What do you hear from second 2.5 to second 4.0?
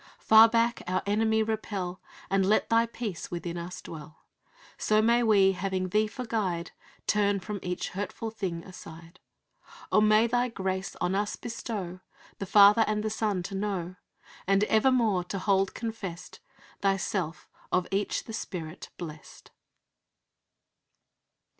Thy peace within us